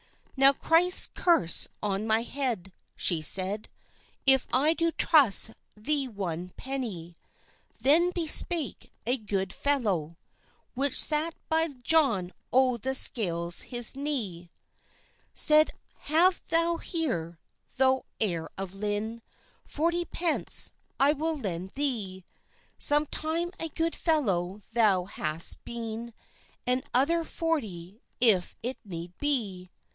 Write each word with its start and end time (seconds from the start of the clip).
"Now 0.35 0.53
Christ's 0.53 1.05
curse 1.13 1.67
on 1.83 2.07
my 2.07 2.23
head," 2.23 2.73
she 2.95 3.21
said, 3.21 3.69
"If 4.25 4.47
I 4.51 4.73
do 4.73 4.89
trust 4.91 5.51
thee 5.77 6.07
one 6.07 6.49
pennye," 6.57 7.15
Then 7.77 8.09
bespake 8.09 8.91
a 9.05 9.17
good 9.19 9.53
fellowe, 9.53 10.17
Which 10.73 10.99
sate 10.99 11.35
by 11.47 11.67
John 11.83 12.33
o' 12.51 12.77
the 12.77 12.95
Scales 12.95 13.61
his 13.69 13.95
knee, 13.95 14.49
Said 15.35 15.69
"have 15.99 16.41
thou 16.49 16.77
here, 16.77 17.37
thou 17.77 18.05
heire 18.19 18.47
of 18.57 18.73
Lynne, 18.73 19.21
Forty 19.67 20.05
pence 20.05 20.71
I 20.99 21.13
will 21.13 21.35
lend 21.37 21.73
thee,— 21.73 22.25
Some 22.79 23.05
time 23.05 23.51
a 23.59 23.69
good 23.69 23.95
fellow 23.95 24.63
thou 24.73 25.05
hast 25.05 25.63
beene 25.63 26.15
And 26.65 26.83
other 26.91 27.23
forty 27.23 28.01
if 28.19 28.55
it 28.63 28.79
need 28.83 29.13
bee." 29.19 29.69